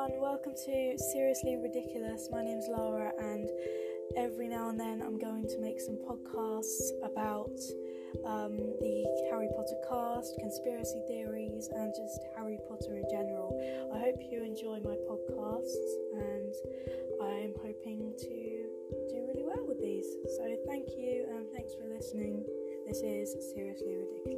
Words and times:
everyone, 0.00 0.22
welcome 0.22 0.54
to 0.54 0.96
Seriously 1.12 1.56
Ridiculous. 1.56 2.28
My 2.30 2.42
name's 2.42 2.66
Lara, 2.68 3.12
and 3.18 3.48
every 4.16 4.48
now 4.48 4.70
and 4.70 4.78
then 4.80 5.02
I'm 5.02 5.18
going 5.18 5.46
to 5.48 5.58
make 5.58 5.80
some 5.80 5.96
podcasts 5.96 6.88
about 7.02 7.52
um, 8.24 8.56
the 8.80 9.04
Harry 9.28 9.48
Potter 9.54 9.76
cast, 9.88 10.38
conspiracy 10.38 11.02
theories, 11.06 11.68
and 11.74 11.92
just 11.92 12.20
Harry 12.36 12.58
Potter 12.68 12.96
in 12.96 13.04
general. 13.10 13.52
I 13.94 13.98
hope 13.98 14.16
you 14.30 14.42
enjoy 14.42 14.80
my 14.80 14.96
podcasts, 15.04 15.76
and 16.16 16.54
I'm 17.20 17.52
hoping 17.60 18.14
to 18.20 18.64
do 19.10 19.26
really 19.28 19.44
well 19.44 19.66
with 19.66 19.82
these. 19.82 20.06
So, 20.36 20.56
thank 20.66 20.88
you, 20.96 21.26
and 21.28 21.46
thanks 21.52 21.74
for 21.74 21.86
listening. 21.92 22.44
This 22.86 23.02
is 23.02 23.34
Seriously 23.52 23.96
Ridiculous. 23.96 24.29